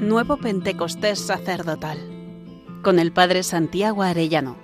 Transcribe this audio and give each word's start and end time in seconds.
Nuevo 0.00 0.36
Pentecostés 0.36 1.18
Sacerdotal 1.18 1.98
con 2.84 3.00
el 3.00 3.10
Padre 3.12 3.42
Santiago 3.42 4.04
Arellano. 4.04 4.56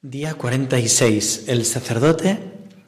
Día 0.00 0.34
46. 0.34 1.46
El 1.48 1.64
sacerdote 1.64 2.38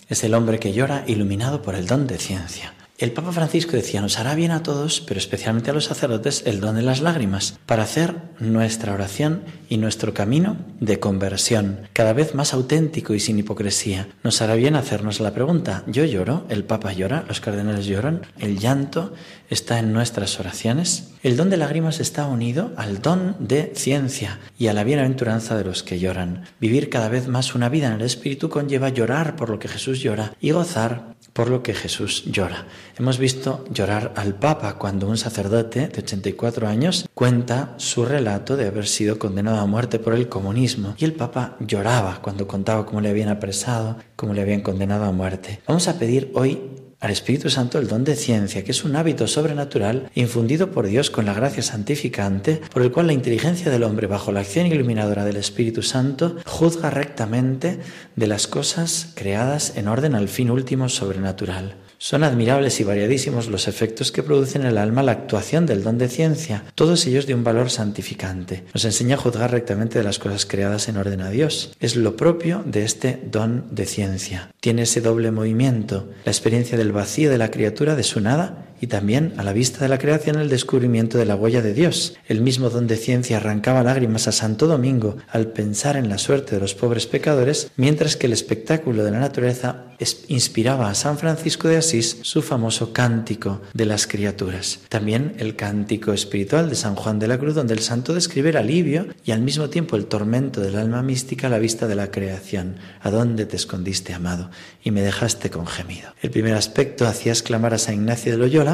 es 0.08 0.22
el 0.22 0.34
hombre 0.34 0.60
que 0.60 0.72
llora 0.72 1.02
iluminado 1.08 1.60
por 1.60 1.74
el 1.74 1.88
don 1.88 2.06
de 2.06 2.18
ciencia. 2.18 2.72
El 2.96 3.10
Papa 3.10 3.32
Francisco 3.32 3.72
decía, 3.72 4.00
nos 4.00 4.20
hará 4.20 4.36
bien 4.36 4.52
a 4.52 4.62
todos, 4.62 5.00
pero 5.00 5.18
especialmente 5.18 5.68
a 5.68 5.74
los 5.74 5.86
sacerdotes, 5.86 6.44
el 6.46 6.60
don 6.60 6.76
de 6.76 6.82
las 6.82 7.00
lágrimas, 7.00 7.58
para 7.66 7.82
hacer 7.82 8.14
nuestra 8.38 8.94
oración 8.94 9.42
y 9.68 9.78
nuestro 9.78 10.14
camino 10.14 10.58
de 10.78 11.00
conversión 11.00 11.88
cada 11.92 12.12
vez 12.12 12.36
más 12.36 12.54
auténtico 12.54 13.12
y 13.14 13.18
sin 13.18 13.36
hipocresía. 13.36 14.06
Nos 14.22 14.40
hará 14.42 14.54
bien 14.54 14.76
hacernos 14.76 15.18
la 15.18 15.34
pregunta, 15.34 15.82
yo 15.88 16.04
lloro, 16.04 16.46
el 16.48 16.62
Papa 16.62 16.92
llora, 16.92 17.24
los 17.26 17.40
cardenales 17.40 17.86
lloran, 17.86 18.22
el 18.38 18.60
llanto 18.60 19.12
está 19.50 19.80
en 19.80 19.92
nuestras 19.92 20.38
oraciones. 20.38 21.10
El 21.24 21.36
don 21.36 21.50
de 21.50 21.56
lágrimas 21.56 21.98
está 21.98 22.26
unido 22.26 22.72
al 22.76 23.02
don 23.02 23.34
de 23.40 23.72
ciencia 23.74 24.38
y 24.56 24.68
a 24.68 24.72
la 24.72 24.84
bienaventuranza 24.84 25.56
de 25.56 25.64
los 25.64 25.82
que 25.82 25.98
lloran. 25.98 26.44
Vivir 26.60 26.90
cada 26.90 27.08
vez 27.08 27.26
más 27.26 27.56
una 27.56 27.68
vida 27.68 27.88
en 27.88 27.94
el 27.94 28.02
Espíritu 28.02 28.48
conlleva 28.48 28.88
llorar 28.90 29.34
por 29.34 29.50
lo 29.50 29.58
que 29.58 29.66
Jesús 29.66 29.98
llora 30.00 30.32
y 30.40 30.52
gozar 30.52 31.14
por 31.34 31.50
lo 31.50 31.62
que 31.62 31.74
Jesús 31.74 32.24
llora. 32.26 32.66
Hemos 32.96 33.18
visto 33.18 33.64
llorar 33.72 34.12
al 34.14 34.36
Papa 34.36 34.78
cuando 34.78 35.08
un 35.08 35.16
sacerdote 35.16 35.88
de 35.88 35.98
84 35.98 36.68
años 36.68 37.08
cuenta 37.12 37.74
su 37.76 38.04
relato 38.04 38.56
de 38.56 38.68
haber 38.68 38.86
sido 38.86 39.18
condenado 39.18 39.58
a 39.58 39.66
muerte 39.66 39.98
por 39.98 40.14
el 40.14 40.28
comunismo 40.28 40.94
y 40.96 41.04
el 41.04 41.12
Papa 41.12 41.56
lloraba 41.58 42.20
cuando 42.22 42.46
contaba 42.46 42.86
cómo 42.86 43.00
le 43.00 43.08
habían 43.08 43.30
apresado, 43.30 43.96
cómo 44.14 44.32
le 44.32 44.42
habían 44.42 44.60
condenado 44.60 45.06
a 45.06 45.12
muerte. 45.12 45.60
Vamos 45.66 45.88
a 45.88 45.98
pedir 45.98 46.30
hoy 46.34 46.60
al 47.00 47.10
Espíritu 47.10 47.50
Santo 47.50 47.80
el 47.80 47.88
don 47.88 48.04
de 48.04 48.14
ciencia, 48.14 48.62
que 48.62 48.70
es 48.70 48.84
un 48.84 48.94
hábito 48.94 49.26
sobrenatural 49.26 50.08
infundido 50.14 50.70
por 50.70 50.86
Dios 50.86 51.10
con 51.10 51.26
la 51.26 51.34
gracia 51.34 51.62
santificante, 51.62 52.62
por 52.72 52.82
el 52.82 52.92
cual 52.92 53.08
la 53.08 53.12
inteligencia 53.12 53.70
del 53.70 53.82
hombre, 53.82 54.06
bajo 54.06 54.32
la 54.32 54.40
acción 54.40 54.66
iluminadora 54.66 55.24
del 55.24 55.36
Espíritu 55.36 55.82
Santo, 55.82 56.36
juzga 56.46 56.90
rectamente 56.90 57.80
de 58.14 58.26
las 58.26 58.46
cosas 58.46 59.12
creadas 59.16 59.76
en 59.76 59.88
orden 59.88 60.14
al 60.14 60.28
fin 60.28 60.50
último 60.50 60.88
sobrenatural. 60.88 61.74
Son 62.04 62.22
admirables 62.22 62.80
y 62.80 62.84
variadísimos 62.84 63.48
los 63.48 63.66
efectos 63.66 64.12
que 64.12 64.22
producen 64.22 64.60
en 64.60 64.68
el 64.68 64.76
alma 64.76 65.02
la 65.02 65.12
actuación 65.12 65.64
del 65.64 65.82
don 65.82 65.96
de 65.96 66.10
ciencia, 66.10 66.62
todos 66.74 67.06
ellos 67.06 67.26
de 67.26 67.32
un 67.32 67.44
valor 67.44 67.70
santificante. 67.70 68.62
Nos 68.74 68.84
enseña 68.84 69.14
a 69.14 69.18
juzgar 69.18 69.50
rectamente 69.50 69.96
de 69.96 70.04
las 70.04 70.18
cosas 70.18 70.44
creadas 70.44 70.86
en 70.90 70.98
orden 70.98 71.22
a 71.22 71.30
Dios. 71.30 71.72
Es 71.80 71.96
lo 71.96 72.14
propio 72.14 72.62
de 72.66 72.84
este 72.84 73.22
don 73.30 73.64
de 73.70 73.86
ciencia. 73.86 74.50
Tiene 74.60 74.82
ese 74.82 75.00
doble 75.00 75.30
movimiento, 75.30 76.10
la 76.26 76.32
experiencia 76.32 76.76
del 76.76 76.92
vacío 76.92 77.30
de 77.30 77.38
la 77.38 77.50
criatura 77.50 77.96
de 77.96 78.02
su 78.02 78.20
nada 78.20 78.66
y 78.84 78.86
también 78.86 79.32
a 79.38 79.42
la 79.42 79.54
vista 79.54 79.78
de 79.78 79.88
la 79.88 79.96
creación 79.96 80.38
el 80.38 80.50
descubrimiento 80.50 81.16
de 81.16 81.24
la 81.24 81.36
huella 81.36 81.62
de 81.62 81.72
Dios. 81.72 82.18
El 82.28 82.42
mismo 82.42 82.68
don 82.68 82.86
de 82.86 82.98
ciencia 82.98 83.38
arrancaba 83.38 83.82
lágrimas 83.82 84.28
a 84.28 84.32
Santo 84.32 84.66
Domingo 84.66 85.16
al 85.30 85.46
pensar 85.52 85.96
en 85.96 86.10
la 86.10 86.18
suerte 86.18 86.54
de 86.54 86.60
los 86.60 86.74
pobres 86.74 87.06
pecadores, 87.06 87.70
mientras 87.78 88.16
que 88.16 88.26
el 88.26 88.34
espectáculo 88.34 89.02
de 89.02 89.10
la 89.10 89.20
naturaleza 89.20 89.86
inspiraba 90.28 90.90
a 90.90 90.94
San 90.94 91.18
Francisco 91.18 91.68
de 91.68 91.78
Asís 91.78 92.18
su 92.22 92.42
famoso 92.42 92.92
cántico 92.92 93.62
de 93.72 93.86
las 93.86 94.06
criaturas. 94.06 94.80
También 94.88 95.34
el 95.38 95.56
cántico 95.56 96.12
espiritual 96.12 96.68
de 96.68 96.74
San 96.74 96.94
Juan 96.94 97.18
de 97.18 97.28
la 97.28 97.38
Cruz, 97.38 97.54
donde 97.54 97.74
el 97.74 97.80
santo 97.80 98.12
describe 98.12 98.50
el 98.50 98.56
alivio 98.56 99.06
y 99.24 99.30
al 99.30 99.40
mismo 99.40 99.70
tiempo 99.70 99.96
el 99.96 100.06
tormento 100.06 100.60
del 100.60 100.76
alma 100.76 101.02
mística 101.02 101.46
a 101.46 101.50
la 101.50 101.58
vista 101.58 101.86
de 101.86 101.94
la 101.94 102.10
creación. 102.10 102.76
¿A 103.00 103.10
dónde 103.10 103.46
te 103.46 103.56
escondiste, 103.56 104.12
amado? 104.12 104.50
Y 104.82 104.90
me 104.90 105.02
dejaste 105.02 105.50
con 105.50 105.66
gemido. 105.66 106.12
El 106.20 106.30
primer 106.30 106.54
aspecto 106.54 107.06
hacía 107.06 107.32
exclamar 107.32 107.72
a 107.72 107.78
San 107.78 107.94
Ignacio 107.94 108.32
de 108.32 108.38
Loyola 108.38 108.73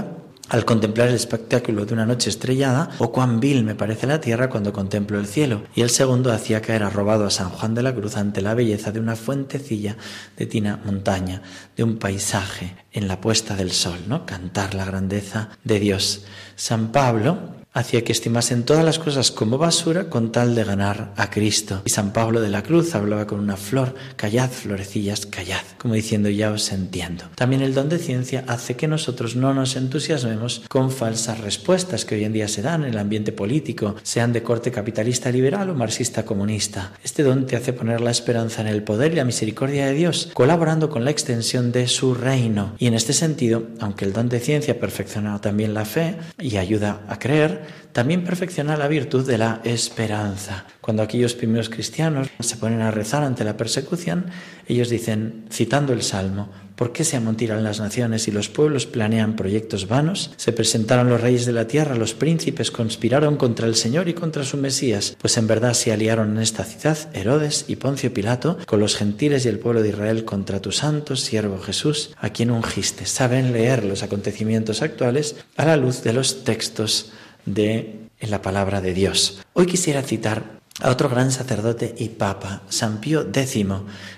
al 0.50 0.64
contemplar 0.64 1.08
el 1.08 1.14
espectáculo 1.14 1.86
de 1.86 1.94
una 1.94 2.06
noche 2.06 2.28
estrellada, 2.28 2.90
o 2.98 3.12
cuán 3.12 3.38
vil 3.38 3.62
me 3.62 3.76
parece 3.76 4.08
la 4.08 4.20
tierra 4.20 4.50
cuando 4.50 4.72
contemplo 4.72 5.18
el 5.18 5.26
cielo, 5.26 5.62
y 5.76 5.82
el 5.82 5.90
segundo 5.90 6.32
hacía 6.32 6.60
caer 6.60 6.82
arrobado 6.82 7.24
a 7.24 7.30
San 7.30 7.50
Juan 7.50 7.74
de 7.74 7.82
la 7.82 7.94
Cruz 7.94 8.16
ante 8.16 8.42
la 8.42 8.54
belleza 8.54 8.90
de 8.90 8.98
una 8.98 9.14
fuentecilla 9.14 9.96
de 10.36 10.46
tina 10.46 10.80
montaña, 10.84 11.42
de 11.76 11.84
un 11.84 11.98
paisaje 11.98 12.74
en 12.90 13.06
la 13.06 13.20
puesta 13.20 13.54
del 13.54 13.70
sol, 13.70 14.00
¿no? 14.08 14.26
Cantar 14.26 14.74
la 14.74 14.84
grandeza 14.84 15.50
de 15.62 15.78
Dios. 15.78 16.24
San 16.56 16.90
Pablo 16.90 17.59
hacía 17.72 18.02
que 18.02 18.12
estimasen 18.12 18.64
todas 18.64 18.84
las 18.84 18.98
cosas 18.98 19.30
como 19.30 19.56
basura 19.56 20.10
con 20.10 20.32
tal 20.32 20.54
de 20.54 20.64
ganar 20.64 21.12
a 21.16 21.30
Cristo. 21.30 21.82
Y 21.84 21.90
San 21.90 22.12
Pablo 22.12 22.40
de 22.40 22.48
la 22.48 22.62
Cruz 22.62 22.94
hablaba 22.94 23.26
con 23.26 23.38
una 23.38 23.56
flor, 23.56 23.94
callad, 24.16 24.50
florecillas, 24.50 25.26
callad, 25.26 25.62
como 25.78 25.94
diciendo 25.94 26.28
ya 26.28 26.50
os 26.50 26.72
entiendo. 26.72 27.24
También 27.36 27.62
el 27.62 27.74
don 27.74 27.88
de 27.88 27.98
ciencia 27.98 28.44
hace 28.48 28.74
que 28.74 28.88
nosotros 28.88 29.36
no 29.36 29.54
nos 29.54 29.76
entusiasmemos 29.76 30.62
con 30.68 30.90
falsas 30.90 31.40
respuestas 31.40 32.04
que 32.04 32.16
hoy 32.16 32.24
en 32.24 32.32
día 32.32 32.48
se 32.48 32.62
dan 32.62 32.82
en 32.82 32.90
el 32.90 32.98
ambiente 32.98 33.32
político, 33.32 33.94
sean 34.02 34.32
de 34.32 34.42
corte 34.42 34.72
capitalista 34.72 35.30
liberal 35.30 35.70
o 35.70 35.74
marxista 35.74 36.24
comunista. 36.24 36.92
Este 37.04 37.22
don 37.22 37.46
te 37.46 37.56
hace 37.56 37.72
poner 37.72 38.00
la 38.00 38.10
esperanza 38.10 38.62
en 38.62 38.68
el 38.68 38.82
poder 38.82 39.12
y 39.12 39.16
la 39.16 39.24
misericordia 39.24 39.86
de 39.86 39.94
Dios, 39.94 40.30
colaborando 40.34 40.90
con 40.90 41.04
la 41.04 41.10
extensión 41.10 41.70
de 41.70 41.86
su 41.86 42.14
reino. 42.14 42.74
Y 42.78 42.86
en 42.86 42.94
este 42.94 43.12
sentido, 43.12 43.64
aunque 43.78 44.04
el 44.04 44.12
don 44.12 44.28
de 44.28 44.40
ciencia 44.40 44.80
perfecciona 44.80 45.40
también 45.40 45.74
la 45.74 45.84
fe 45.84 46.16
y 46.38 46.56
ayuda 46.56 47.02
a 47.08 47.18
creer, 47.18 47.59
también 47.92 48.24
perfecciona 48.24 48.76
la 48.76 48.88
virtud 48.88 49.26
de 49.26 49.38
la 49.38 49.60
esperanza. 49.64 50.66
Cuando 50.80 51.02
aquellos 51.02 51.34
primeros 51.34 51.68
cristianos 51.68 52.28
se 52.40 52.56
ponen 52.56 52.80
a 52.80 52.90
rezar 52.90 53.22
ante 53.22 53.44
la 53.44 53.56
persecución, 53.56 54.26
ellos 54.66 54.88
dicen, 54.88 55.44
citando 55.50 55.92
el 55.92 56.02
Salmo, 56.02 56.48
¿por 56.76 56.92
qué 56.92 57.04
se 57.04 57.16
amontiran 57.16 57.62
las 57.62 57.78
naciones 57.78 58.26
y 58.26 58.30
los 58.30 58.48
pueblos 58.48 58.86
planean 58.86 59.36
proyectos 59.36 59.86
vanos? 59.86 60.32
Se 60.36 60.52
presentaron 60.52 61.10
los 61.10 61.20
reyes 61.20 61.44
de 61.44 61.52
la 61.52 61.66
tierra, 61.66 61.94
los 61.94 62.14
príncipes 62.14 62.70
conspiraron 62.70 63.36
contra 63.36 63.66
el 63.66 63.74
Señor 63.74 64.08
y 64.08 64.14
contra 64.14 64.44
su 64.44 64.56
Mesías, 64.56 65.16
pues 65.20 65.36
en 65.36 65.46
verdad 65.46 65.74
se 65.74 65.92
aliaron 65.92 66.36
en 66.36 66.42
esta 66.42 66.64
ciudad 66.64 66.96
Herodes 67.12 67.66
y 67.68 67.76
Poncio 67.76 68.14
Pilato 68.14 68.56
con 68.66 68.80
los 68.80 68.96
gentiles 68.96 69.44
y 69.44 69.48
el 69.48 69.58
pueblo 69.58 69.82
de 69.82 69.90
Israel 69.90 70.24
contra 70.24 70.62
tu 70.62 70.72
santo 70.72 71.16
siervo 71.16 71.58
Jesús, 71.58 72.14
a 72.18 72.30
quien 72.30 72.50
ungiste. 72.50 73.04
Saben 73.04 73.52
leer 73.52 73.84
los 73.84 74.02
acontecimientos 74.02 74.80
actuales 74.80 75.36
a 75.56 75.66
la 75.66 75.76
luz 75.76 76.02
de 76.02 76.12
los 76.12 76.44
textos 76.44 77.12
de 77.46 78.00
la 78.20 78.42
palabra 78.42 78.80
de 78.80 78.94
Dios. 78.94 79.42
Hoy 79.52 79.66
quisiera 79.66 80.02
citar 80.02 80.60
a 80.80 80.90
otro 80.90 81.08
gran 81.08 81.30
sacerdote 81.30 81.94
y 81.98 82.10
papa, 82.10 82.62
San 82.68 83.00
Pío 83.00 83.26
X. 83.32 83.66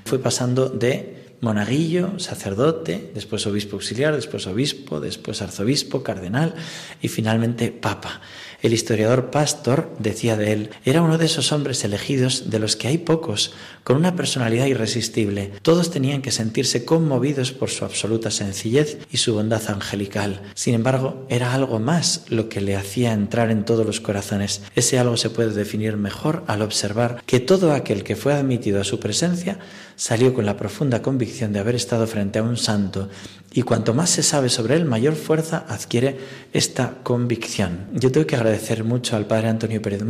Fue 0.05 0.19
pasando 0.19 0.69
de 0.69 1.22
monaguillo, 1.43 2.21
sacerdote, 2.21 3.11
después 3.15 3.47
obispo 3.49 3.75
auxiliar, 3.75 4.15
después 4.15 4.47
obispo, 4.47 5.01
después 5.01 5.43
arzobispo, 5.43 6.05
cardenal 6.05 6.55
y 7.03 7.09
finalmente 7.09 7.73
papa. 7.73 8.21
El 8.63 8.73
historiador 8.73 9.33
Pastor 9.33 9.93
decía 9.99 10.37
de 10.37 10.53
él, 10.53 10.71
era 10.85 11.03
uno 11.03 11.19
de 11.19 11.27
esos 11.27 11.51
hombres 11.51 11.83
elegidos 11.83 12.49
de 12.49 12.61
los 12.61 12.77
que 12.77 12.87
hay 12.87 12.99
pocos, 12.99 13.53
con 13.83 13.97
una 13.97 14.15
personalidad 14.15 14.67
irresistible. 14.67 15.51
Todos 15.63 15.91
tenían 15.91 16.23
que 16.23 16.31
sentirse 16.31 16.85
conmovidos 16.85 17.51
por 17.51 17.71
su 17.71 17.85
absoluta 17.85 18.31
sencillez 18.31 18.99
y 19.11 19.17
su 19.17 19.35
bondad 19.35 19.69
angelical. 19.69 20.43
Sin 20.55 20.75
embargo, 20.75 21.27
era 21.29 21.55
algo 21.55 21.81
más 21.81 22.25
lo 22.29 22.49
que 22.49 22.61
le 22.61 22.77
hacía 22.77 23.13
entrar 23.13 23.51
en 23.51 23.65
todos 23.65 23.85
los 23.85 24.01
corazones. 24.01 24.63
Ese 24.77 24.97
algo 24.97 25.17
se 25.17 25.31
puede 25.31 25.51
definir 25.51 25.97
mejor 25.97 26.45
al 26.47 26.63
observar 26.63 27.21
que 27.27 27.41
todo 27.41 27.73
aquel 27.73 28.05
que 28.05 28.15
fue 28.15 28.33
admitido 28.33 28.81
a 28.81 28.85
su 28.85 29.01
presencia 29.01 29.59
salió 29.97 30.35
con 30.35 30.47
la 30.47 30.57
profunda 30.57 31.03
convicción 31.03 31.32
de 31.33 31.59
haber 31.59 31.75
estado 31.75 32.07
frente 32.07 32.39
a 32.39 32.43
un 32.43 32.57
santo 32.57 33.09
y 33.55 33.63
cuanto 33.63 33.95
más 33.95 34.11
se 34.11 34.23
sabe 34.23 34.49
sobre 34.49 34.77
él, 34.77 34.85
mayor 34.85 35.15
fuerza 35.15 35.65
adquiere 35.69 36.19
esta 36.53 36.99
convicción. 37.03 37.89
Yo 37.93 38.13
tengo 38.13 38.27
que 38.27 38.37
agradecer 38.37 38.85
mucho 38.85 39.17
al 39.17 39.27
padre 39.27 39.49
Antonio 39.49 39.83
Pérez 39.83 40.03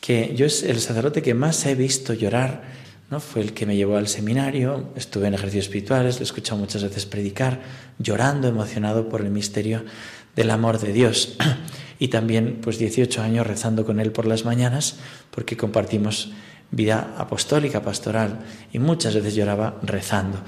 que 0.00 0.34
yo 0.36 0.46
es 0.46 0.62
el 0.62 0.80
sacerdote 0.80 1.22
que 1.22 1.34
más 1.34 1.64
he 1.66 1.74
visto 1.74 2.12
llorar, 2.12 2.62
¿no? 3.10 3.20
Fue 3.20 3.42
el 3.42 3.52
que 3.52 3.66
me 3.66 3.76
llevó 3.76 3.96
al 3.96 4.08
seminario, 4.08 4.90
estuve 4.96 5.28
en 5.28 5.34
ejercicios 5.34 5.66
espirituales, 5.66 6.16
lo 6.16 6.20
he 6.20 6.24
escuchado 6.24 6.58
muchas 6.58 6.82
veces 6.82 7.06
predicar, 7.06 7.60
llorando, 7.98 8.48
emocionado 8.48 9.08
por 9.08 9.20
el 9.20 9.30
misterio 9.30 9.84
del 10.34 10.50
amor 10.50 10.78
de 10.78 10.92
Dios. 10.92 11.36
Y 11.98 12.08
también, 12.08 12.58
pues 12.60 12.78
18 12.80 13.22
años 13.22 13.46
rezando 13.46 13.86
con 13.86 14.00
él 14.00 14.10
por 14.10 14.26
las 14.26 14.44
mañanas, 14.44 14.96
porque 15.30 15.56
compartimos 15.56 16.32
vida 16.72 17.14
apostólica, 17.16 17.82
pastoral, 17.82 18.40
y 18.72 18.80
muchas 18.80 19.14
veces 19.14 19.36
lloraba 19.36 19.78
rezando. 19.82 20.38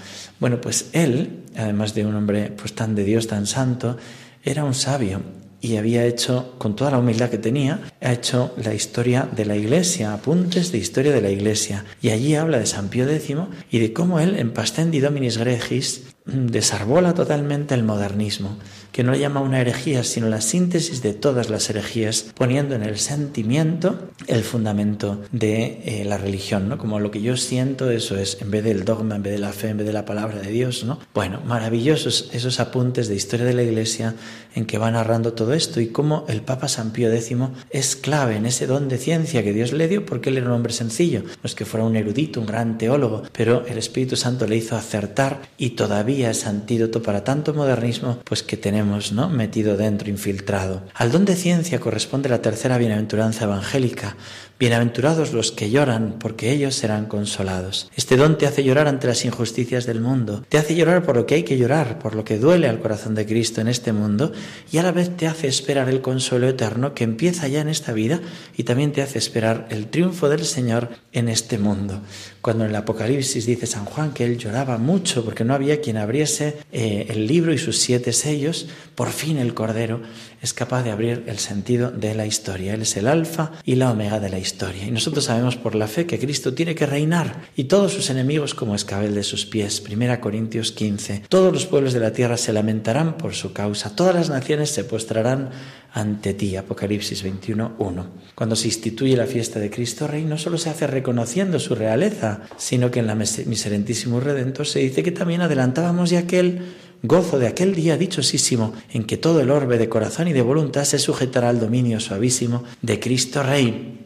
Bueno, 0.40 0.60
pues 0.60 0.90
él, 0.92 1.44
además 1.56 1.94
de 1.94 2.04
un 2.04 2.16
hombre 2.16 2.50
pues 2.50 2.74
tan 2.74 2.96
de 2.96 3.04
Dios, 3.04 3.28
tan 3.28 3.46
santo, 3.46 3.96
era 4.42 4.64
un 4.64 4.74
sabio 4.74 5.20
y 5.64 5.78
había 5.78 6.04
hecho, 6.04 6.56
con 6.58 6.76
toda 6.76 6.90
la 6.90 6.98
humildad 6.98 7.30
que 7.30 7.38
tenía, 7.38 7.80
ha 8.02 8.12
hecho 8.12 8.52
la 8.62 8.74
historia 8.74 9.26
de 9.34 9.46
la 9.46 9.56
Iglesia, 9.56 10.12
apuntes 10.12 10.70
de 10.72 10.76
historia 10.76 11.10
de 11.10 11.22
la 11.22 11.30
Iglesia. 11.30 11.86
Y 12.02 12.10
allí 12.10 12.34
habla 12.34 12.58
de 12.58 12.66
San 12.66 12.90
Pío 12.90 13.08
X 13.08 13.34
y 13.70 13.78
de 13.78 13.94
cómo 13.94 14.20
él, 14.20 14.36
en 14.38 14.52
Pastendi 14.52 15.00
Dominis 15.00 15.38
Gregis, 15.38 16.02
desarbola 16.26 17.14
totalmente 17.14 17.74
el 17.74 17.82
modernismo, 17.82 18.58
que 18.94 19.02
no 19.02 19.16
llama 19.16 19.40
una 19.40 19.60
herejía, 19.60 20.04
sino 20.04 20.28
la 20.28 20.40
síntesis 20.40 21.02
de 21.02 21.14
todas 21.14 21.50
las 21.50 21.68
herejías, 21.68 22.26
poniendo 22.36 22.76
en 22.76 22.84
el 22.84 22.96
sentimiento 22.96 23.98
el 24.28 24.44
fundamento 24.44 25.20
de 25.32 25.82
eh, 25.84 26.04
la 26.04 26.16
religión, 26.16 26.68
¿no? 26.68 26.78
Como 26.78 27.00
lo 27.00 27.10
que 27.10 27.20
yo 27.20 27.36
siento, 27.36 27.90
eso 27.90 28.16
es, 28.16 28.40
en 28.40 28.52
vez 28.52 28.62
del 28.62 28.84
dogma, 28.84 29.16
en 29.16 29.24
vez 29.24 29.32
de 29.32 29.40
la 29.40 29.50
fe, 29.52 29.70
en 29.70 29.78
vez 29.78 29.86
de 29.88 29.92
la 29.92 30.04
palabra 30.04 30.38
de 30.38 30.48
Dios, 30.52 30.84
¿no? 30.84 31.00
Bueno, 31.12 31.40
maravillosos 31.44 32.30
esos 32.32 32.60
apuntes 32.60 33.08
de 33.08 33.16
historia 33.16 33.44
de 33.44 33.54
la 33.54 33.64
Iglesia 33.64 34.14
en 34.54 34.64
que 34.64 34.78
va 34.78 34.92
narrando 34.92 35.32
todo 35.32 35.54
esto 35.54 35.80
y 35.80 35.88
cómo 35.88 36.24
el 36.28 36.42
Papa 36.42 36.68
San 36.68 36.92
Pío 36.92 37.12
X 37.12 37.36
es 37.70 37.96
clave 37.96 38.36
en 38.36 38.46
ese 38.46 38.68
don 38.68 38.88
de 38.88 38.98
ciencia 38.98 39.42
que 39.42 39.52
Dios 39.52 39.72
le 39.72 39.88
dio 39.88 40.06
porque 40.06 40.30
él 40.30 40.36
era 40.36 40.46
un 40.46 40.52
hombre 40.52 40.72
sencillo, 40.72 41.24
no 41.24 41.42
es 41.42 41.56
que 41.56 41.64
fuera 41.64 41.84
un 41.84 41.96
erudito, 41.96 42.38
un 42.38 42.46
gran 42.46 42.78
teólogo, 42.78 43.24
pero 43.32 43.66
el 43.66 43.76
Espíritu 43.76 44.14
Santo 44.14 44.46
le 44.46 44.54
hizo 44.54 44.76
acertar 44.76 45.42
y 45.58 45.70
todavía 45.70 46.30
es 46.30 46.46
antídoto 46.46 47.02
para 47.02 47.24
tanto 47.24 47.54
modernismo 47.54 48.20
pues 48.22 48.44
que 48.44 48.56
tenemos 48.56 48.83
¿no? 49.12 49.28
metido 49.28 49.76
dentro, 49.76 50.08
infiltrado. 50.08 50.82
Al 50.94 51.10
don 51.10 51.24
de 51.24 51.36
ciencia 51.36 51.80
corresponde 51.80 52.28
la 52.28 52.42
tercera 52.42 52.78
bienaventuranza 52.78 53.44
evangélica, 53.44 54.16
Bienaventurados 54.56 55.32
los 55.32 55.50
que 55.50 55.70
lloran, 55.70 56.20
porque 56.20 56.52
ellos 56.52 56.76
serán 56.76 57.06
consolados. 57.06 57.90
Este 57.96 58.16
don 58.16 58.38
te 58.38 58.46
hace 58.46 58.62
llorar 58.62 58.86
ante 58.86 59.08
las 59.08 59.24
injusticias 59.24 59.84
del 59.84 60.00
mundo, 60.00 60.44
te 60.48 60.58
hace 60.58 60.76
llorar 60.76 61.02
por 61.02 61.16
lo 61.16 61.26
que 61.26 61.34
hay 61.34 61.42
que 61.42 61.58
llorar, 61.58 61.98
por 61.98 62.14
lo 62.14 62.24
que 62.24 62.38
duele 62.38 62.68
al 62.68 62.78
corazón 62.78 63.16
de 63.16 63.26
Cristo 63.26 63.60
en 63.60 63.66
este 63.66 63.92
mundo, 63.92 64.32
y 64.70 64.78
a 64.78 64.84
la 64.84 64.92
vez 64.92 65.16
te 65.16 65.26
hace 65.26 65.48
esperar 65.48 65.88
el 65.88 66.02
consuelo 66.02 66.48
eterno 66.48 66.94
que 66.94 67.02
empieza 67.02 67.48
ya 67.48 67.62
en 67.62 67.68
esta 67.68 67.92
vida 67.92 68.20
y 68.56 68.62
también 68.62 68.92
te 68.92 69.02
hace 69.02 69.18
esperar 69.18 69.66
el 69.70 69.88
triunfo 69.88 70.28
del 70.28 70.44
Señor 70.44 70.90
en 71.12 71.28
este 71.28 71.58
mundo. 71.58 72.00
Cuando 72.40 72.62
en 72.62 72.70
el 72.70 72.76
Apocalipsis 72.76 73.46
dice 73.46 73.66
San 73.66 73.86
Juan 73.86 74.12
que 74.12 74.24
él 74.24 74.38
lloraba 74.38 74.78
mucho 74.78 75.24
porque 75.24 75.44
no 75.44 75.54
había 75.54 75.80
quien 75.80 75.96
abriese 75.96 76.58
eh, 76.70 77.06
el 77.08 77.26
libro 77.26 77.52
y 77.52 77.58
sus 77.58 77.78
siete 77.78 78.12
sellos, 78.12 78.68
por 78.94 79.10
fin 79.10 79.38
el 79.38 79.54
Cordero 79.54 80.00
es 80.40 80.52
capaz 80.52 80.82
de 80.82 80.90
abrir 80.90 81.24
el 81.26 81.38
sentido 81.38 81.90
de 81.90 82.14
la 82.14 82.26
historia. 82.26 82.74
Él 82.74 82.82
es 82.82 82.96
el 82.96 83.08
alfa 83.08 83.52
y 83.64 83.76
la 83.76 83.90
omega 83.90 84.20
de 84.20 84.28
la 84.28 84.38
historia. 84.38 84.84
Y 84.86 84.90
nosotros 84.90 85.24
sabemos 85.24 85.56
por 85.56 85.74
la 85.74 85.88
fe 85.88 86.06
que 86.06 86.18
Cristo 86.18 86.54
tiene 86.54 86.74
que 86.74 86.86
reinar 86.86 87.48
y 87.56 87.64
todos 87.64 87.92
sus 87.92 88.10
enemigos 88.10 88.54
como 88.54 88.74
escabel 88.74 89.14
de 89.14 89.22
sus 89.22 89.46
pies. 89.46 89.80
Primera 89.80 90.20
Corintios 90.20 90.72
15. 90.72 91.24
Todos 91.28 91.52
los 91.52 91.66
pueblos 91.66 91.92
de 91.92 92.00
la 92.00 92.12
tierra 92.12 92.36
se 92.36 92.52
lamentarán 92.52 93.16
por 93.16 93.34
su 93.34 93.52
causa. 93.52 93.96
Todas 93.96 94.14
las 94.14 94.28
naciones 94.28 94.70
se 94.70 94.84
postrarán 94.84 95.50
ante 95.94 96.34
ti. 96.34 96.56
Apocalipsis 96.56 97.22
21, 97.22 97.76
1. 97.78 98.06
Cuando 98.34 98.56
se 98.56 98.66
instituye 98.66 99.16
la 99.16 99.26
fiesta 99.26 99.60
de 99.60 99.70
Cristo 99.70 100.06
Rey, 100.06 100.24
no 100.24 100.36
solo 100.36 100.58
se 100.58 100.68
hace 100.68 100.86
reconociendo 100.86 101.58
su 101.58 101.74
realeza, 101.74 102.42
sino 102.56 102.90
que 102.90 102.98
en 102.98 103.06
la 103.06 103.14
Miserentísimo 103.14 104.20
Redentor 104.20 104.66
se 104.66 104.80
dice 104.80 105.02
que 105.02 105.12
también 105.12 105.40
adelantábamos 105.40 106.10
ya 106.10 106.18
aquel 106.18 106.62
gozo 107.04 107.38
de 107.38 107.46
aquel 107.46 107.74
día 107.74 107.98
dichosísimo 107.98 108.72
en 108.90 109.04
que 109.04 109.18
todo 109.18 109.40
el 109.42 109.50
orbe 109.50 109.76
de 109.76 109.90
corazón 109.90 110.26
y 110.26 110.32
de 110.32 110.40
voluntad 110.40 110.84
se 110.84 110.98
sujetará 110.98 111.50
al 111.50 111.60
dominio 111.60 112.00
suavísimo 112.00 112.64
de 112.80 112.98
Cristo 112.98 113.42
Rey. 113.42 114.00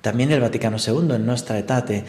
También 0.00 0.32
el 0.32 0.40
Vaticano 0.40 0.78
II 0.78 1.14
en 1.14 1.26
Nostra 1.26 1.58
Etate 1.58 2.04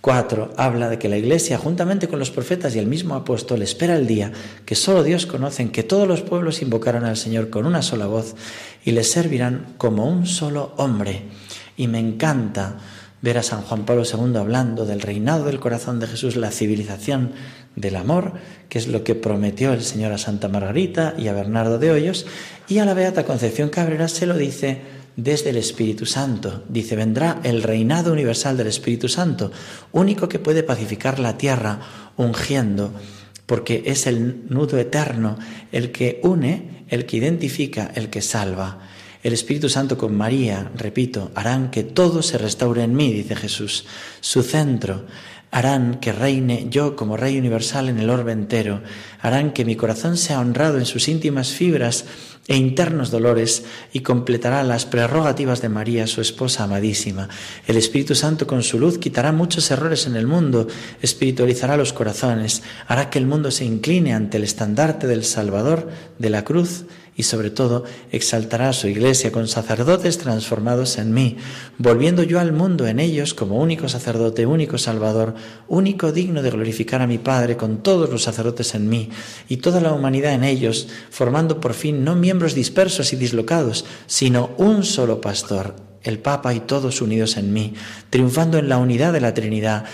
4 0.00 0.54
habla 0.56 0.90
de 0.90 0.98
que 0.98 1.08
la 1.08 1.16
Iglesia, 1.16 1.58
juntamente 1.58 2.08
con 2.08 2.18
los 2.18 2.32
profetas 2.32 2.74
y 2.74 2.80
el 2.80 2.88
mismo 2.88 3.14
apóstol, 3.14 3.62
espera 3.62 3.94
el 3.94 4.08
día 4.08 4.32
que 4.66 4.74
solo 4.74 5.04
Dios 5.04 5.26
conoce, 5.26 5.62
en 5.62 5.70
que 5.70 5.84
todos 5.84 6.08
los 6.08 6.22
pueblos 6.22 6.60
invocarán 6.60 7.04
al 7.04 7.16
Señor 7.16 7.48
con 7.48 7.64
una 7.64 7.80
sola 7.80 8.06
voz 8.06 8.34
y 8.84 8.90
le 8.90 9.04
servirán 9.04 9.74
como 9.78 10.06
un 10.10 10.26
solo 10.26 10.74
hombre. 10.76 11.22
Y 11.76 11.86
me 11.86 12.00
encanta 12.00 12.78
ver 13.24 13.38
a 13.38 13.42
San 13.42 13.62
Juan 13.62 13.86
Pablo 13.86 14.02
II 14.04 14.36
hablando 14.36 14.84
del 14.84 15.00
reinado 15.00 15.46
del 15.46 15.58
corazón 15.58 15.98
de 15.98 16.06
Jesús, 16.06 16.36
la 16.36 16.50
civilización 16.50 17.32
del 17.74 17.96
amor, 17.96 18.34
que 18.68 18.76
es 18.76 18.86
lo 18.86 19.02
que 19.02 19.14
prometió 19.14 19.72
el 19.72 19.82
Señor 19.82 20.12
a 20.12 20.18
Santa 20.18 20.50
Margarita 20.50 21.14
y 21.16 21.28
a 21.28 21.32
Bernardo 21.32 21.78
de 21.78 21.90
Hoyos, 21.90 22.26
y 22.68 22.78
a 22.78 22.84
la 22.84 22.92
Beata 22.92 23.24
Concepción 23.24 23.70
Cabrera 23.70 24.08
se 24.08 24.26
lo 24.26 24.36
dice 24.36 24.82
desde 25.16 25.50
el 25.50 25.56
Espíritu 25.56 26.04
Santo. 26.04 26.64
Dice, 26.68 26.96
vendrá 26.96 27.40
el 27.44 27.62
reinado 27.62 28.12
universal 28.12 28.58
del 28.58 28.66
Espíritu 28.66 29.08
Santo, 29.08 29.50
único 29.92 30.28
que 30.28 30.38
puede 30.38 30.62
pacificar 30.62 31.18
la 31.18 31.38
tierra, 31.38 31.80
ungiendo, 32.18 32.92
porque 33.46 33.84
es 33.86 34.06
el 34.06 34.44
nudo 34.50 34.76
eterno, 34.76 35.38
el 35.72 35.92
que 35.92 36.20
une, 36.22 36.84
el 36.88 37.06
que 37.06 37.16
identifica, 37.16 37.90
el 37.94 38.10
que 38.10 38.20
salva. 38.20 38.80
El 39.24 39.32
Espíritu 39.32 39.70
Santo 39.70 39.96
con 39.96 40.14
María, 40.14 40.70
repito, 40.76 41.30
harán 41.34 41.70
que 41.70 41.82
todo 41.82 42.22
se 42.22 42.36
restaure 42.36 42.82
en 42.82 42.94
mí, 42.94 43.10
dice 43.10 43.34
Jesús. 43.34 43.86
Su 44.20 44.42
centro, 44.42 45.06
harán 45.50 46.00
que 46.00 46.12
reine 46.12 46.66
yo 46.68 46.94
como 46.94 47.16
Rey 47.16 47.38
universal 47.38 47.88
en 47.88 47.98
el 47.98 48.10
orbe 48.10 48.32
entero, 48.32 48.82
harán 49.22 49.54
que 49.54 49.64
mi 49.64 49.76
corazón 49.76 50.18
sea 50.18 50.40
honrado 50.40 50.76
en 50.76 50.84
sus 50.84 51.08
íntimas 51.08 51.52
fibras 51.52 52.04
e 52.48 52.56
internos 52.56 53.10
dolores 53.10 53.64
y 53.94 54.00
completará 54.00 54.62
las 54.62 54.84
prerrogativas 54.84 55.62
de 55.62 55.70
María, 55.70 56.06
su 56.06 56.20
esposa 56.20 56.64
amadísima. 56.64 57.30
El 57.66 57.78
Espíritu 57.78 58.14
Santo 58.14 58.46
con 58.46 58.62
su 58.62 58.78
luz 58.78 58.98
quitará 58.98 59.32
muchos 59.32 59.70
errores 59.70 60.06
en 60.06 60.16
el 60.16 60.26
mundo, 60.26 60.66
espiritualizará 61.00 61.78
los 61.78 61.94
corazones, 61.94 62.62
hará 62.88 63.08
que 63.08 63.18
el 63.18 63.26
mundo 63.26 63.50
se 63.50 63.64
incline 63.64 64.12
ante 64.12 64.36
el 64.36 64.44
estandarte 64.44 65.06
del 65.06 65.24
Salvador 65.24 65.88
de 66.18 66.28
la 66.28 66.44
cruz 66.44 66.84
y 67.16 67.22
sobre 67.22 67.50
todo 67.50 67.84
exaltará 68.10 68.70
a 68.70 68.72
su 68.72 68.88
iglesia 68.88 69.30
con 69.30 69.46
sacerdotes 69.46 70.18
transformados 70.18 70.98
en 70.98 71.14
mí, 71.14 71.36
volviendo 71.78 72.22
yo 72.22 72.40
al 72.40 72.52
mundo 72.52 72.86
en 72.86 73.00
ellos 73.00 73.34
como 73.34 73.60
único 73.60 73.88
sacerdote, 73.88 74.46
único 74.46 74.78
salvador, 74.78 75.34
único 75.68 76.12
digno 76.12 76.42
de 76.42 76.50
glorificar 76.50 77.02
a 77.02 77.06
mi 77.06 77.18
Padre 77.18 77.56
con 77.56 77.82
todos 77.82 78.10
los 78.10 78.22
sacerdotes 78.22 78.74
en 78.74 78.88
mí 78.88 79.10
y 79.48 79.58
toda 79.58 79.80
la 79.80 79.92
humanidad 79.92 80.32
en 80.32 80.44
ellos, 80.44 80.88
formando 81.10 81.60
por 81.60 81.74
fin 81.74 82.04
no 82.04 82.16
miembros 82.16 82.54
dispersos 82.54 83.12
y 83.12 83.16
dislocados, 83.16 83.84
sino 84.06 84.50
un 84.58 84.84
solo 84.84 85.20
pastor, 85.20 85.76
el 86.02 86.18
Papa 86.18 86.52
y 86.54 86.60
todos 86.60 87.00
unidos 87.00 87.36
en 87.36 87.52
mí, 87.52 87.74
triunfando 88.10 88.58
en 88.58 88.68
la 88.68 88.78
unidad 88.78 89.12
de 89.12 89.20
la 89.20 89.34
Trinidad 89.34 89.84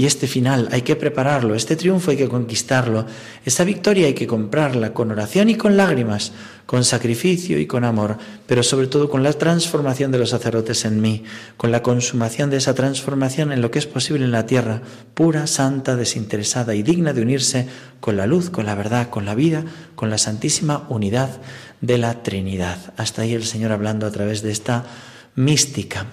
y 0.00 0.06
este 0.06 0.26
final 0.26 0.70
hay 0.72 0.80
que 0.80 0.96
prepararlo, 0.96 1.54
este 1.54 1.76
triunfo 1.76 2.10
hay 2.10 2.16
que 2.16 2.26
conquistarlo, 2.26 3.04
esta 3.44 3.64
victoria 3.64 4.06
hay 4.06 4.14
que 4.14 4.26
comprarla 4.26 4.94
con 4.94 5.10
oración 5.10 5.50
y 5.50 5.56
con 5.56 5.76
lágrimas, 5.76 6.32
con 6.64 6.84
sacrificio 6.84 7.58
y 7.58 7.66
con 7.66 7.84
amor, 7.84 8.16
pero 8.46 8.62
sobre 8.62 8.86
todo 8.86 9.10
con 9.10 9.22
la 9.22 9.34
transformación 9.34 10.10
de 10.10 10.18
los 10.18 10.30
sacerdotes 10.30 10.86
en 10.86 11.02
mí, 11.02 11.24
con 11.58 11.70
la 11.70 11.82
consumación 11.82 12.48
de 12.48 12.56
esa 12.56 12.72
transformación 12.72 13.52
en 13.52 13.60
lo 13.60 13.70
que 13.70 13.78
es 13.78 13.86
posible 13.86 14.24
en 14.24 14.32
la 14.32 14.46
tierra, 14.46 14.80
pura, 15.12 15.46
santa, 15.46 15.96
desinteresada 15.96 16.74
y 16.74 16.82
digna 16.82 17.12
de 17.12 17.20
unirse 17.20 17.68
con 18.00 18.16
la 18.16 18.26
luz, 18.26 18.48
con 18.48 18.64
la 18.64 18.74
verdad, 18.74 19.10
con 19.10 19.26
la 19.26 19.34
vida, 19.34 19.66
con 19.96 20.08
la 20.08 20.16
santísima 20.16 20.86
unidad 20.88 21.42
de 21.82 21.98
la 21.98 22.22
Trinidad. 22.22 22.94
Hasta 22.96 23.20
ahí 23.20 23.34
el 23.34 23.44
Señor 23.44 23.70
hablando 23.70 24.06
a 24.06 24.10
través 24.10 24.40
de 24.40 24.50
esta 24.50 24.86
mística. 25.34 26.06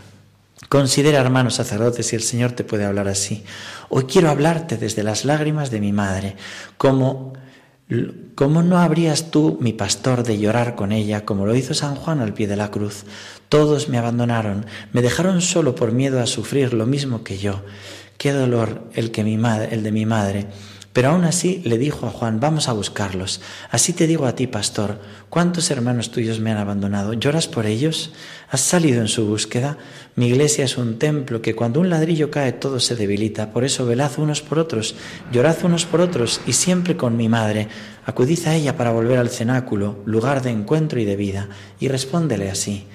Considera, 0.70 1.20
hermanos 1.20 1.56
sacerdotes, 1.56 2.08
si 2.08 2.16
el 2.16 2.24
Señor 2.24 2.52
te 2.52 2.64
puede 2.64 2.86
hablar 2.86 3.08
así. 3.08 3.44
Hoy 3.90 4.04
quiero 4.06 4.30
hablarte 4.30 4.78
desde 4.78 5.04
las 5.04 5.24
lágrimas 5.24 5.72
de 5.72 5.80
mi 5.80 5.94
madre, 5.94 6.36
como 6.78 7.34
¿Cómo 8.36 8.64
no 8.64 8.80
habrías 8.80 9.32
tú, 9.32 9.58
mi 9.62 9.72
pastor, 9.72 10.24
de 10.24 10.38
llorar 10.38 10.76
con 10.76 10.92
ella, 10.92 11.24
como 11.24 11.46
lo 11.46 11.56
hizo 11.56 11.74
San 11.74 11.96
Juan 11.96 12.20
al 12.20 12.34
pie 12.34 12.46
de 12.46 12.58
la 12.58 12.70
cruz? 12.70 13.06
Todos 13.48 13.88
me 13.88 13.98
abandonaron, 13.98 14.66
me 14.92 15.02
dejaron 15.02 15.42
solo 15.42 15.74
por 15.74 15.94
miedo 15.94 16.20
a 16.20 16.26
sufrir 16.26 16.74
lo 16.74 16.86
mismo 16.86 17.24
que 17.24 17.38
yo. 17.38 17.64
Qué 18.18 18.34
dolor 18.34 18.90
el, 18.94 19.12
que 19.12 19.24
mi 19.24 19.38
madre, 19.38 19.70
el 19.72 19.84
de 19.84 19.94
mi 19.94 20.06
madre. 20.06 20.48
Pero 20.98 21.10
aún 21.10 21.26
así 21.26 21.62
le 21.64 21.78
dijo 21.78 22.08
a 22.08 22.10
Juan, 22.10 22.40
vamos 22.40 22.68
a 22.68 22.74
buscarlos. 22.74 23.40
Así 23.70 23.94
te 23.94 24.08
digo 24.08 24.26
a 24.26 24.34
ti, 24.34 24.48
pastor, 24.48 25.00
¿cuántos 25.30 25.70
hermanos 25.70 26.10
tuyos 26.10 26.40
me 26.40 26.50
han 26.50 26.58
abandonado? 26.58 27.14
¿Lloras 27.14 27.48
por 27.48 27.68
ellos? 27.68 28.10
¿Has 28.50 28.62
salido 28.62 29.02
en 29.02 29.08
su 29.08 29.28
búsqueda? 29.28 29.78
Mi 30.16 30.30
iglesia 30.30 30.66
es 30.66 30.76
un 30.76 30.98
templo 30.98 31.40
que 31.40 31.54
cuando 31.54 31.82
un 31.82 31.92
ladrillo 31.92 32.32
cae 32.32 32.52
todo 32.52 32.80
se 32.80 32.96
debilita. 32.96 33.54
Por 33.54 33.64
eso 33.64 33.86
velad 33.86 34.10
unos 34.18 34.42
por 34.42 34.58
otros, 34.58 34.96
llorad 35.32 35.58
unos 35.66 35.86
por 35.86 36.02
otros 36.02 36.42
y 36.48 36.54
siempre 36.54 36.98
con 36.98 37.16
mi 37.16 37.30
madre. 37.30 37.68
Acudid 38.08 38.48
a 38.48 38.56
ella 38.56 38.76
para 38.76 38.90
volver 38.90 39.20
al 39.20 39.30
cenáculo, 39.30 40.00
lugar 40.08 40.42
de 40.42 40.50
encuentro 40.50 41.00
y 41.00 41.06
de 41.06 41.16
vida, 41.16 41.48
y 41.80 41.90
respóndele 41.90 42.50
así. 42.50 42.88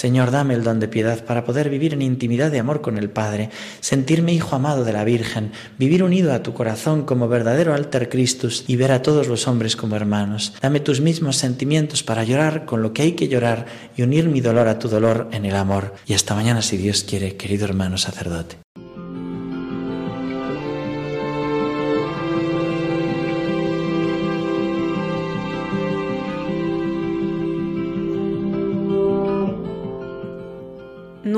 Señor, 0.00 0.30
dame 0.30 0.54
el 0.54 0.64
don 0.64 0.80
de 0.80 0.88
piedad 0.88 1.26
para 1.26 1.44
poder 1.44 1.68
vivir 1.68 1.92
en 1.92 2.00
intimidad 2.00 2.50
de 2.50 2.58
amor 2.58 2.80
con 2.80 2.96
el 2.96 3.10
Padre, 3.10 3.50
sentirme 3.80 4.32
hijo 4.32 4.56
amado 4.56 4.82
de 4.82 4.94
la 4.94 5.04
Virgen, 5.04 5.52
vivir 5.76 6.02
unido 6.02 6.32
a 6.32 6.42
tu 6.42 6.54
corazón 6.54 7.04
como 7.04 7.28
verdadero 7.28 7.74
alter 7.74 8.08
Christus 8.08 8.64
y 8.66 8.76
ver 8.76 8.92
a 8.92 9.02
todos 9.02 9.28
los 9.28 9.46
hombres 9.46 9.76
como 9.76 9.96
hermanos. 9.96 10.54
Dame 10.62 10.80
tus 10.80 11.02
mismos 11.02 11.36
sentimientos 11.36 12.02
para 12.02 12.24
llorar 12.24 12.64
con 12.64 12.80
lo 12.80 12.94
que 12.94 13.02
hay 13.02 13.12
que 13.12 13.28
llorar 13.28 13.66
y 13.94 14.00
unir 14.00 14.30
mi 14.30 14.40
dolor 14.40 14.68
a 14.68 14.78
tu 14.78 14.88
dolor 14.88 15.28
en 15.32 15.44
el 15.44 15.54
amor. 15.54 15.94
Y 16.06 16.14
hasta 16.14 16.34
mañana, 16.34 16.62
si 16.62 16.78
Dios 16.78 17.04
quiere, 17.04 17.36
querido 17.36 17.66
hermano 17.66 17.98
sacerdote. 17.98 18.56